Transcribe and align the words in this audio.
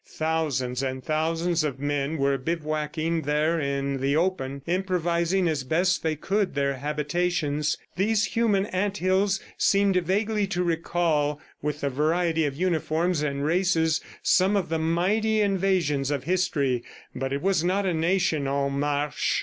Thousands 0.03 0.81
and 0.81 1.03
thousands 1.03 1.63
of 1.63 1.79
men 1.79 2.17
were 2.17 2.35
bivouacking 2.35 3.21
there 3.21 3.59
in 3.59 3.97
the 4.01 4.15
open, 4.15 4.63
improvising 4.65 5.47
as 5.47 5.63
best 5.63 6.01
they 6.01 6.15
could 6.15 6.55
their 6.55 6.77
habitations. 6.77 7.77
These 7.97 8.25
human 8.25 8.65
ant 8.65 8.97
hills 8.97 9.39
seemed 9.59 9.95
vaguely 9.97 10.47
to 10.47 10.63
recall, 10.63 11.39
with 11.61 11.81
the 11.81 11.89
variety 11.91 12.45
of 12.45 12.55
uniforms 12.57 13.21
and 13.21 13.45
races, 13.45 14.01
some 14.23 14.57
of 14.57 14.69
the 14.69 14.79
mighty 14.79 15.39
invasions 15.39 16.09
of 16.09 16.23
history; 16.23 16.83
but 17.13 17.31
it 17.31 17.43
was 17.43 17.63
not 17.63 17.85
a 17.85 17.93
nation 17.93 18.47
en 18.47 18.71
marche. 18.79 19.39